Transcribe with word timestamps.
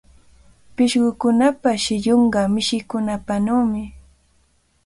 Pishqukunapa 0.75 1.69
shillunqa 1.83 2.41
mishikunapanawmi. 2.53 3.83